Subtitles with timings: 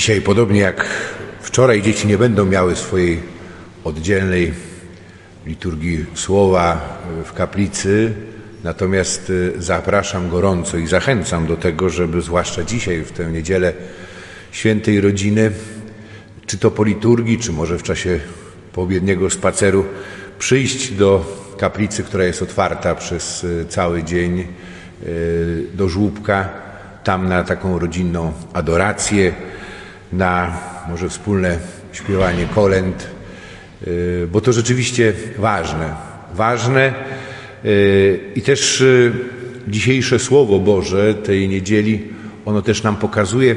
[0.00, 0.86] Dzisiaj, podobnie jak
[1.40, 3.20] wczoraj, dzieci nie będą miały swojej
[3.84, 4.52] oddzielnej
[5.46, 8.12] liturgii słowa w kaplicy,
[8.64, 13.72] natomiast zapraszam gorąco i zachęcam do tego, żeby zwłaszcza dzisiaj, w tę niedzielę
[14.52, 15.50] świętej rodziny,
[16.46, 18.20] czy to po liturgii, czy może w czasie
[18.72, 19.84] poobiedniego spaceru,
[20.38, 24.46] przyjść do kaplicy, która jest otwarta przez cały dzień,
[25.74, 26.48] do żłóbka,
[27.04, 29.32] tam na taką rodzinną adorację,
[30.12, 30.58] na
[30.88, 31.58] może wspólne
[31.92, 33.06] śpiewanie kolęd,
[33.86, 35.94] y, bo to rzeczywiście ważne.
[36.34, 36.94] Ważne
[37.64, 39.12] y, i też y,
[39.68, 42.08] dzisiejsze Słowo Boże tej niedzieli,
[42.44, 43.56] ono też nam pokazuje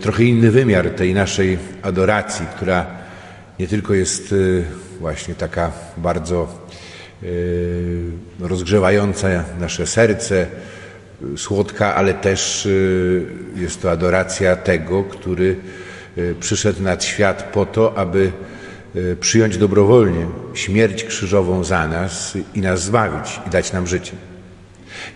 [0.00, 2.86] trochę inny wymiar tej naszej adoracji, która
[3.58, 4.34] nie tylko jest
[5.00, 6.48] właśnie taka bardzo
[8.40, 10.46] rozgrzewająca nasze serce,
[11.36, 15.56] słodka, ale też y, jest to adoracja tego, który
[16.18, 18.32] y, przyszedł nad świat po to, aby
[18.96, 24.12] y, przyjąć dobrowolnie śmierć krzyżową za nas i nas zbawić i dać nam życie.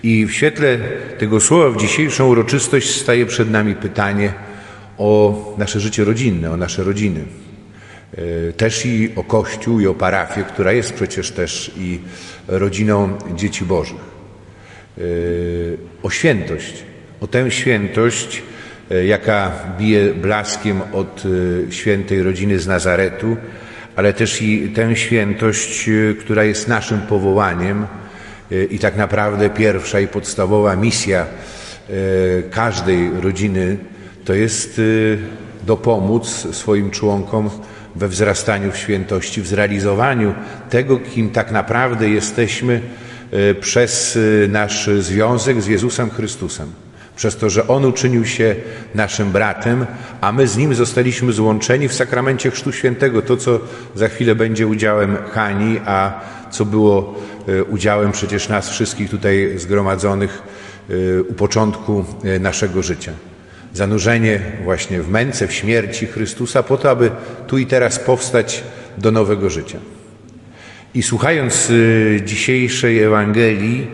[0.03, 0.79] I w świetle
[1.19, 4.33] tego słowa w dzisiejszą uroczystość staje przed nami pytanie
[4.99, 7.25] o nasze życie rodzinne, o nasze rodziny.
[8.57, 12.01] Też i o Kościół, i o parafię, która jest przecież też i
[12.49, 14.12] rodziną dzieci Bożych
[16.03, 16.85] o świętość,
[17.21, 18.43] o tę świętość,
[18.91, 21.23] e, jaka bije blaskiem od
[21.69, 23.37] e, świętej rodziny z Nazaretu,
[23.97, 27.87] ale też i tę świętość, która jest naszym powołaniem
[28.71, 31.27] i tak naprawdę pierwsza i podstawowa misja
[32.51, 33.77] każdej rodziny
[34.25, 34.81] to jest
[35.67, 37.51] dopomóc swoim członkom
[37.97, 40.35] we wzrastaniu w świętości, w zrealizowaniu
[40.71, 42.81] tego, kim tak naprawdę jesteśmy
[43.61, 46.73] przez e, nasz związek z Jezusem Chrystusem.
[47.17, 48.55] Przez to, że On uczynił się
[48.95, 49.87] naszym bratem,
[50.21, 53.23] a my z Nim zostaliśmy złączeni w sakramencie Chrztu Świętego.
[53.23, 53.61] To, co
[53.95, 57.15] za chwilę będzie udziałem Hani, a co było
[57.49, 60.43] e, udziałem przecież nas wszystkich tutaj zgromadzonych
[61.29, 62.05] u początku
[62.41, 63.13] naszego życia.
[63.75, 67.11] Zanurzenie właśnie w męce, w śmierci Chrystusa, po to, aby
[67.47, 68.63] tu i teraz powstać
[68.99, 69.79] do nowego życia.
[70.95, 73.87] I słuchając y, dzisiejszej Ewangelii,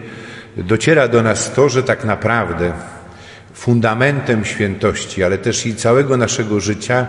[0.56, 2.72] dociera do nas to, że tak naprawdę
[3.54, 7.06] fundamentem świętości, ale też i całego naszego życia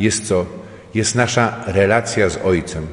[0.00, 0.46] jest co?
[0.94, 2.86] Jest nasza relacja z Ojcem.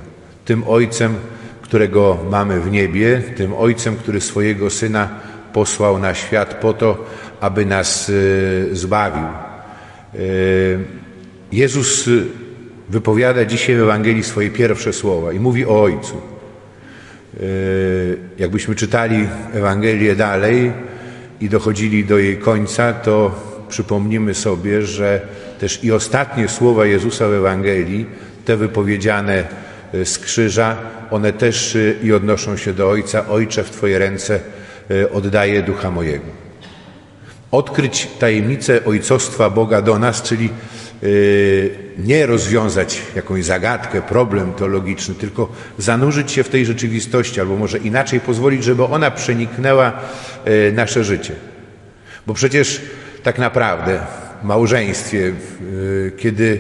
[0.46, 1.16] Tym Ojcem,
[1.62, 5.10] którego mamy w niebie, tym Ojcem, który swojego Syna
[5.54, 7.06] posłał na świat po to,
[7.42, 9.28] aby nas y, zbawił.
[10.16, 10.80] Y,
[11.52, 12.10] Jezus
[12.90, 16.37] wypowiada dzisiaj w Ewangelii swoje pierwsze słowa i mówi o Ojcu.
[17.38, 17.42] E,
[18.38, 20.72] jakbyśmy czytali Ewangelię dalej
[21.42, 23.36] i dochodzili do jej końca, to
[23.70, 25.22] przypomnimy sobie, że
[25.60, 28.06] też i ostatnie słowa Jezusa w Ewangelii,
[28.46, 29.44] te wypowiedziane
[29.94, 30.78] e, z krzyża,
[31.12, 33.28] one też e, i odnoszą się do Ojca.
[33.28, 34.40] Ojcze, w Twoje ręce
[35.14, 36.26] oddaję ducha mojego.
[37.52, 40.50] Odkryć tajemnicę ojcostwa Boga do nas, czyli
[41.98, 48.20] nie rozwiązać jakąś zagadkę, problem teologiczny, tylko zanurzyć się w tej rzeczywistości, albo może inaczej
[48.20, 49.94] pozwolić, żeby ona przeniknęła
[50.48, 51.34] y, nasze życie.
[52.28, 52.82] Bo przecież
[53.24, 54.00] tak naprawdę
[54.42, 55.34] w małżeństwie,
[55.74, 56.60] y, kiedy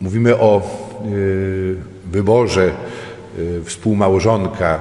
[0.00, 0.84] mówimy o
[2.10, 2.70] wyborze
[3.64, 4.80] współmałżonka,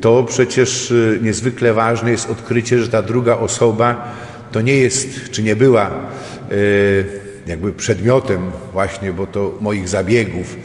[0.00, 0.92] to przecież
[1.22, 4.14] niezwykle ważne jest odkrycie, że ta druga osoba
[4.52, 5.90] to nie jest, czy nie była e,
[7.46, 10.56] jakby przedmiotem właśnie, bo to moich zabiegów,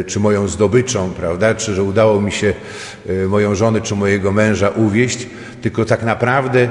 [0.00, 2.54] e, czy moją zdobyczą, prawda, czy że udało mi się
[3.08, 5.26] e, moją żonę, czy mojego męża uwieść,
[5.62, 6.68] tylko tak naprawdę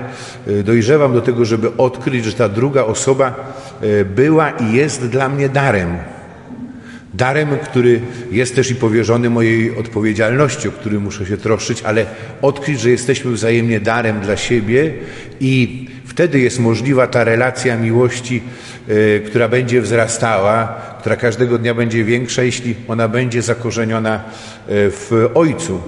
[0.63, 3.53] dojrzewam do tego, żeby odkryć, że ta druga osoba
[4.15, 5.97] była i jest dla mnie darem.
[7.13, 8.01] Darem, który
[8.31, 12.05] jest też i powierzony mojej odpowiedzialności, o który muszę się troszczyć, ale
[12.41, 14.93] odkryć, że jesteśmy wzajemnie darem dla siebie
[15.39, 18.43] i Wtedy jest możliwa ta relacja miłości,
[18.87, 20.67] e, która będzie wzrastała,
[20.99, 24.21] która każdego dnia będzie większa, jeśli ona będzie zakorzeniona e,
[24.89, 25.81] w Ojcu.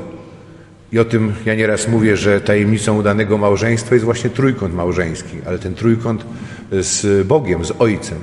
[0.92, 5.60] I o tym ja nieraz mówię, że tajemnicą udanego małżeństwa jest właśnie trójkąt małżeński, ale
[5.60, 6.26] ten trójkąt
[6.72, 8.18] z Bogiem, z Ojcem.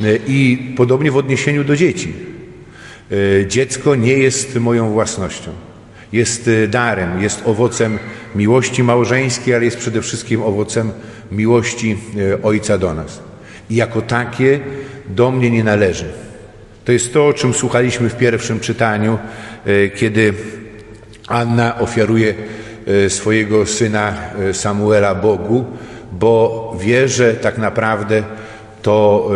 [0.00, 2.14] E, I podobnie w odniesieniu do dzieci.
[3.48, 5.67] Dziecko nie jest moją własnością.
[6.12, 7.98] Jest darem, jest owocem
[8.34, 10.92] miłości małżeńskiej, ale jest przede wszystkim owocem
[11.32, 11.98] miłości
[12.32, 13.20] e, Ojca do nas.
[13.70, 14.60] I jako takie
[15.08, 16.04] do mnie nie należy.
[16.84, 19.18] To jest to, o czym słuchaliśmy w pierwszym czytaniu,
[19.66, 20.34] e, kiedy
[21.26, 22.34] Anna ofiaruje
[23.08, 24.14] swojego syna
[24.52, 25.64] Samuela Bogu,
[26.12, 28.22] bo wie, że tak naprawdę
[28.82, 29.30] to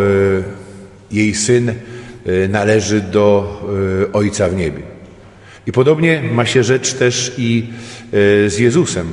[1.11, 1.75] jej syn
[2.49, 3.61] należy do
[4.13, 4.92] Ojca w niebie.
[5.67, 7.67] I podobnie ma się rzecz też i
[8.47, 9.13] z Jezusem,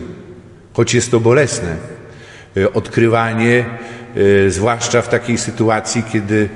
[0.73, 1.75] choć jest to bolesne.
[2.73, 3.65] Odkrywanie,
[4.47, 6.49] zwłaszcza w takiej sytuacji, kiedy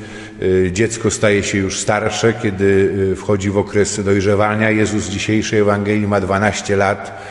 [0.72, 4.70] dziecko staje się już starsze, kiedy wchodzi w okres dojrzewania.
[4.70, 7.24] Jezus z dzisiejszej Ewangelii ma 12 lat.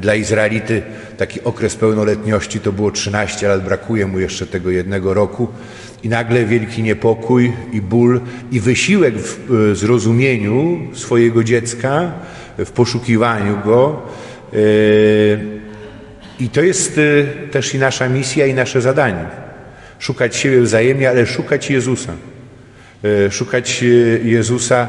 [0.00, 0.82] Dla Izraelity
[1.16, 5.48] taki okres pełnoletności to było 13 lat, brakuje mu jeszcze tego jednego roku.
[6.04, 8.20] I nagle wielki niepokój i ból
[8.52, 12.12] i wysiłek w zrozumieniu swojego dziecka,
[12.58, 14.02] w poszukiwaniu go.
[16.40, 17.00] I to jest
[17.50, 19.24] też i nasza misja i nasze zadanie.
[19.98, 22.12] Szukać siebie wzajemnie, ale szukać Jezusa.
[23.04, 23.86] E, szukać e,
[24.28, 24.88] Jezusa,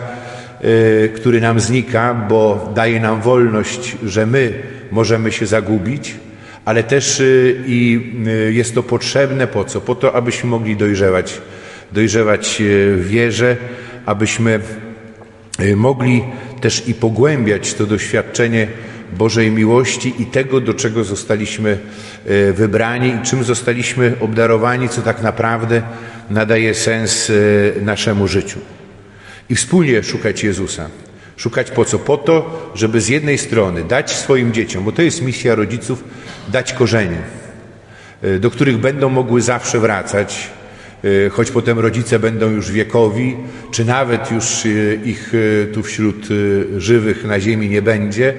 [0.62, 4.54] e, który nam znika, bo daje nam wolność, że my
[4.92, 6.16] możemy się zagubić,
[6.66, 7.24] ale też
[7.68, 8.02] i
[8.50, 9.82] jest to potrzebne po co?
[9.82, 11.42] Po to, abyśmy mogli dojrzewać,
[11.92, 12.62] dojrzewać
[12.98, 13.58] w wierze,
[14.06, 14.60] abyśmy
[15.76, 16.24] mogli
[16.62, 18.68] też i pogłębiać to doświadczenie
[19.18, 21.78] Bożej miłości i tego, do czego zostaliśmy
[22.54, 25.82] wybrani i czym zostaliśmy obdarowani, co tak naprawdę
[26.30, 27.32] nadaje sens
[27.82, 28.60] naszemu życiu.
[29.50, 30.90] I wspólnie szukać Jezusa.
[31.38, 32.00] Szukać po co?
[32.00, 36.04] Po to, żeby z jednej strony dać swoim dzieciom, bo to jest misja rodziców,
[36.48, 37.18] dać korzenie,
[38.22, 40.50] e, do których będą mogły zawsze wracać,
[41.04, 43.36] e, choć potem rodzice będą już wiekowi,
[43.72, 44.64] czy nawet już
[45.06, 45.34] ich
[45.74, 46.28] tu wśród
[46.78, 48.34] żywych na ziemi nie będzie,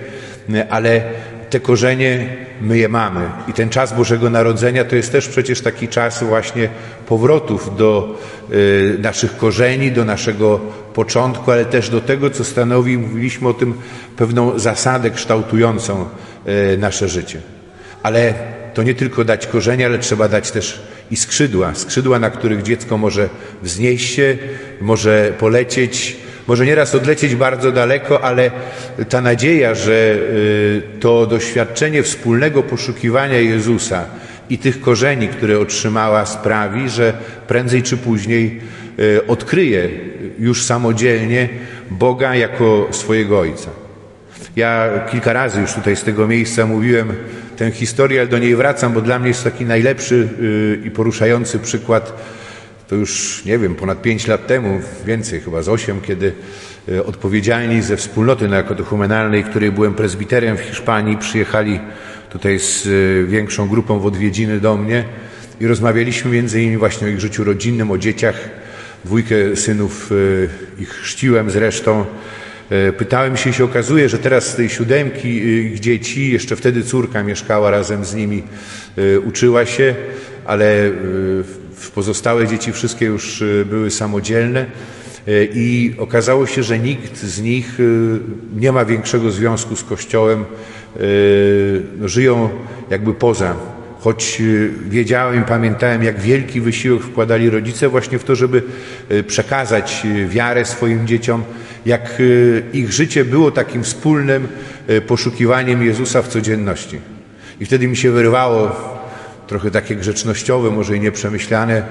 [0.71, 1.03] ale
[1.51, 3.31] te korzenie my je mamy.
[3.49, 6.69] I ten czas Bożego Narodzenia to jest też przecież taki czas właśnie
[7.07, 8.19] powrotów do
[8.53, 10.61] y, naszych korzeni, do naszego
[10.95, 13.75] początku, ale też do tego, co stanowi, mówiliśmy o tym,
[14.17, 16.07] pewną zasadę kształtującą
[16.75, 17.41] y, nasze życie.
[18.03, 18.35] Ale
[18.75, 21.75] to nie tylko dać korzenie, ale trzeba dać też i skrzydła.
[21.75, 23.29] Skrzydła, na których dziecko może
[23.63, 24.39] wznieść się,
[24.81, 26.17] może polecieć,
[26.47, 28.51] może nieraz odlecieć bardzo daleko, ale
[29.09, 34.05] ta nadzieja, że y, to doświadczenie wspólnego poszukiwania Jezusa
[34.51, 37.13] i tych korzeni, które otrzymała, sprawi, że
[37.47, 38.61] prędzej czy później
[38.99, 39.89] y, odkryje
[40.39, 41.49] już samodzielnie
[41.91, 43.71] Boga jako swojego Ojca.
[44.57, 47.13] Ja kilka razy już tutaj z tego miejsca mówiłem
[47.57, 51.59] tę historię, ale do niej wracam, bo dla mnie jest taki najlepszy y, i poruszający
[51.59, 52.13] przykład
[52.89, 56.33] to już, nie wiem, ponad pięć lat temu, więcej, chyba z osiem, kiedy
[56.89, 61.81] e, odpowiedzialni ze wspólnoty narkodochumenalnej, której byłem prezbiterem w Hiszpanii, przyjechali
[62.31, 65.05] tutaj z e, większą grupą w odwiedziny do mnie
[65.61, 68.49] i rozmawialiśmy między innymi właśnie o ich życiu rodzinnym, o dzieciach.
[69.05, 70.11] Dwójkę synów
[70.79, 72.05] e, ich chrzciłem zresztą.
[72.99, 77.71] Pytałem się się okazuje, że teraz z tej siódemki ich dzieci, jeszcze wtedy córka mieszkała
[77.71, 78.43] razem z nimi,
[79.25, 79.95] uczyła się,
[80.45, 80.91] ale
[81.91, 84.67] Pozostałe dzieci wszystkie już y, były samodzielne
[85.29, 88.19] y, i okazało się, że nikt z nich y,
[88.57, 90.45] nie ma większego związku z Kościołem.
[92.05, 92.49] Żyją
[92.91, 93.55] jakby poza
[94.01, 94.43] choć
[94.89, 98.63] wiedziałem, pamiętałem, jak wielki wysiłek wkładali rodzice właśnie w to, żeby
[99.27, 101.43] przekazać wiarę swoim dzieciom,
[101.87, 102.23] jak
[102.73, 104.49] ich życie było takim wspólnym
[105.07, 106.99] poszukiwaniem Jezusa w codzienności.
[107.61, 108.71] I wtedy mi się wyrwało
[109.47, 111.83] trochę takie grzecznościowe, może i nieprzemyślane,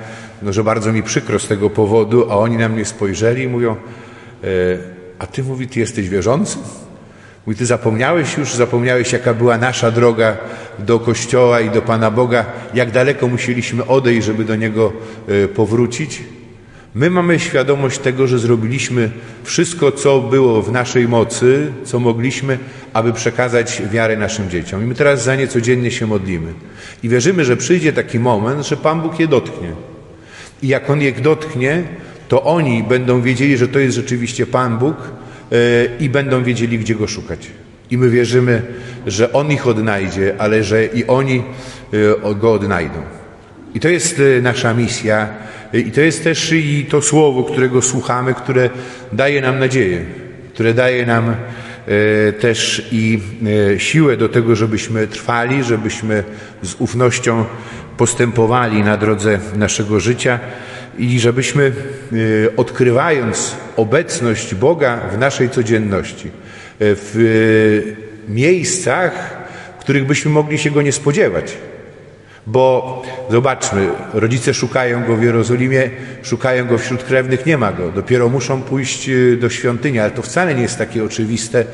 [0.41, 3.71] no, że bardzo mi przykro z tego powodu, a oni na mnie spojrzeli i mówią,
[3.71, 4.47] e,
[5.19, 6.57] a ty, mówi, ty jesteś wierzący?
[7.45, 10.37] Mówi, ty zapomniałeś już, zapomniałeś, jaka była nasza droga
[10.79, 14.93] do Kościoła i do Pana Boga, jak daleko musieliśmy odejść, żeby do Niego
[15.27, 16.23] e, powrócić?
[16.95, 19.11] My mamy świadomość tego, że zrobiliśmy
[19.43, 22.57] wszystko, co było w naszej mocy, co mogliśmy,
[22.93, 24.83] aby przekazać wiarę naszym dzieciom.
[24.83, 26.53] I my teraz za nie codziennie się modlimy.
[27.03, 29.71] I wierzymy, że przyjdzie taki moment, że Pan Bóg je dotknie.
[30.63, 31.83] I jak On je dotknie,
[32.27, 34.95] to oni będą wiedzieli, że to jest rzeczywiście Pan Bóg
[35.51, 35.57] yy,
[35.99, 37.47] i będą wiedzieli, gdzie Go szukać.
[37.91, 38.61] I my wierzymy,
[39.07, 41.43] że On ich odnajdzie, ale że i oni
[41.91, 43.24] yy, Go odnajdą.
[43.75, 45.27] I to jest yy, nasza misja.
[45.73, 48.69] I to jest też i to słowo, którego słuchamy, które
[49.13, 50.05] daje nam nadzieję,
[50.53, 53.19] które daje nam e, też i
[53.75, 56.23] e, siłę do tego, żebyśmy trwali, żebyśmy
[56.61, 57.45] z ufnością
[57.97, 60.39] postępowali na drodze naszego życia
[60.97, 66.31] i żebyśmy e, odkrywając obecność Boga w naszej codzienności,
[66.79, 67.93] w
[68.29, 69.45] miejscach,
[69.77, 71.57] w których byśmy mogli się Go nie spodziewać,
[72.47, 75.89] bo zobaczmy, rodzice szukają go w Jerozolimie,
[76.23, 77.91] szukają go wśród krewnych, nie ma go.
[77.91, 81.65] Dopiero muszą pójść y, do świątyni, ale to wcale nie jest takie oczywiste,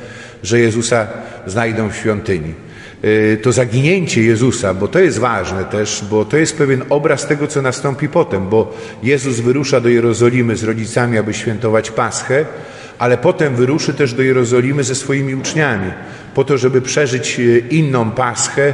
[0.43, 1.07] że Jezusa
[1.45, 2.53] znajdą w świątyni.
[3.41, 7.61] to zaginięcie Jezusa, bo to jest ważne też, bo to jest pewien obraz tego, co
[7.61, 12.45] nastąpi potem, bo Jezus wyrusza do Jerozolimy z rodzicami, aby świętować Paschę,
[13.01, 15.91] ale potem wyruszy też do Jerozolimy ze swoimi uczniami,
[16.35, 18.73] po to, żeby przeżyć e, inną Paschę,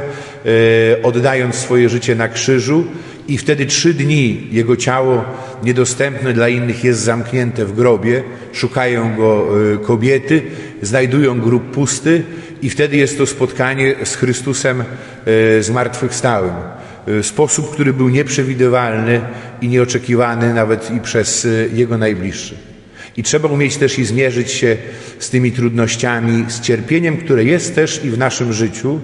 [1.02, 2.86] oddając swoje życie na krzyżu
[3.28, 5.24] i wtedy trzy dni jego ciało
[5.62, 10.42] niedostępne dla innych jest zamknięte w grobie, szukają go e, kobiety,
[10.82, 12.22] znajdują grób pusty
[12.62, 14.84] i wtedy jest to spotkanie z Chrystusem
[15.60, 16.54] zmartwychwstałym.
[17.22, 19.20] Sposób, który był nieprzewidywalny
[19.60, 22.67] i nieoczekiwany nawet i przez jego najbliższych.
[23.18, 24.76] I trzeba umieć też i zmierzyć się
[25.18, 29.00] z tymi trudnościami, z cierpieniem, które jest też i w naszym życiu.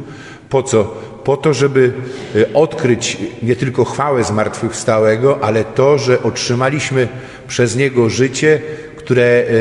[0.49, 0.85] Po co?
[1.25, 1.93] Po to, żeby
[2.37, 7.09] e, odkryć nie tylko chwałę zmartwychwstałego, ale to, że otrzymaliśmy
[7.49, 8.61] przez Niego życie,
[8.97, 9.53] które e,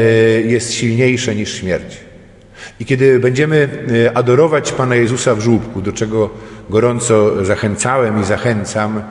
[0.42, 1.98] jest silniejsze niż śmierć.
[2.80, 3.70] I kiedy będziemy
[4.06, 6.30] e, adorować Pana Jezusa w żłóbku, do czego
[6.70, 9.02] gorąco zachęcałem i zachęcam,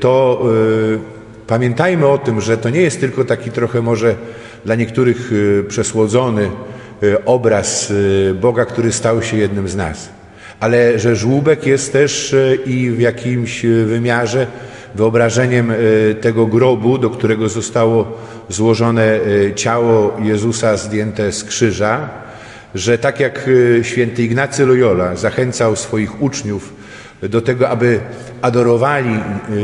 [0.00, 0.44] to
[1.52, 4.14] Pamiętajmy o tym, że to nie jest tylko taki trochę może
[4.64, 6.50] dla niektórych y, przesłodzony
[7.02, 10.08] y, obraz y, Boga, który stał się jednym z nas,
[10.60, 14.46] ale że żłóbek jest też i w jakimś wymiarze
[14.94, 15.72] wyobrażeniem
[16.20, 18.18] tego grobu, do którego zostało
[18.48, 19.20] złożone
[19.54, 22.10] ciało Jezusa zdjęte z krzyża,
[22.74, 23.50] że tak jak
[23.82, 26.81] święty Ignacy Loyola zachęcał swoich uczniów
[27.28, 28.00] do tego, aby
[28.42, 29.20] adorowali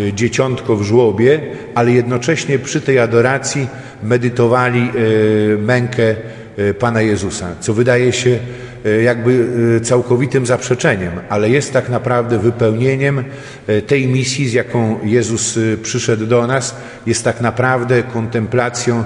[0.09, 1.41] y, dzieciątko w żłobie,
[1.75, 3.69] ale jednocześnie przy tej adoracji
[4.03, 6.15] medytowali y, mękę
[6.59, 8.39] y, Pana Jezusa, co wydaje się
[9.05, 9.47] jakby
[9.83, 13.25] całkowitym zaprzeczeniem, ale jest tak naprawdę wypełnieniem
[13.87, 19.05] tej misji, z jaką Jezus przyszedł do nas, jest tak naprawdę kontemplacją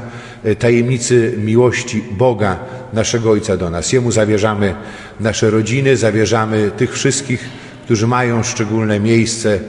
[0.59, 2.59] tajemnicy miłości Boga,
[2.93, 3.93] naszego Ojca do nas.
[3.93, 4.75] Jemu zawierzamy
[5.21, 7.49] nasze rodziny, zawierzamy tych wszystkich,
[7.83, 9.61] którzy mają szczególne miejsce e,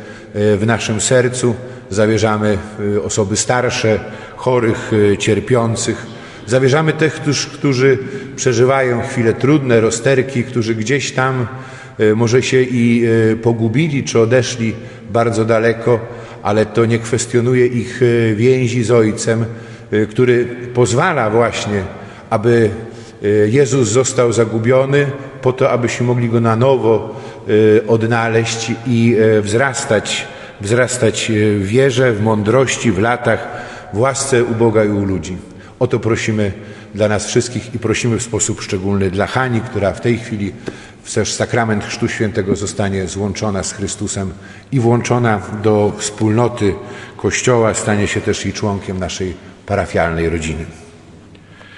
[0.57, 1.55] w naszym sercu.
[1.89, 2.57] Zawierzamy
[2.95, 3.99] e, osoby starsze,
[4.35, 6.05] chorych, e, cierpiących.
[6.47, 7.21] Zawierzamy tych,
[7.53, 7.97] którzy
[8.35, 11.47] przeżywają chwile trudne, rozterki, którzy gdzieś tam
[12.15, 13.03] może się i
[13.41, 14.73] pogubili, czy odeszli
[15.11, 15.99] bardzo daleko,
[16.43, 18.01] ale to nie kwestionuje ich
[18.35, 19.45] więzi z Ojcem,
[20.09, 21.83] który pozwala właśnie,
[22.29, 22.69] aby
[23.45, 25.05] Jezus został zagubiony,
[25.43, 27.15] po to, abyśmy mogli go na nowo
[27.49, 30.27] Y, odnaleźć i y, wzrastać,
[30.61, 33.47] wzrastać y, w wierze, w mądrości, w latach,
[33.93, 35.37] w łasce u Boga i u ludzi.
[35.79, 36.51] O to prosimy
[36.95, 40.53] dla nas wszystkich i prosimy w sposób szczególny dla Hani, która w tej chwili
[41.13, 44.33] też sakrament Chrztu Świętego zostanie złączona z Chrystusem
[44.71, 46.75] i włączona do wspólnoty
[47.17, 49.33] Kościoła, stanie się też i członkiem naszej
[49.65, 50.82] parafialnej rodziny.